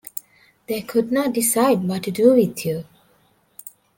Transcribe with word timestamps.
They 0.67 0.81
could 0.81 1.11
not 1.11 1.31
decide 1.31 1.87
what 1.87 2.01
to 2.05 2.09
do 2.09 2.33
with 2.33 2.65
you. 2.65 2.85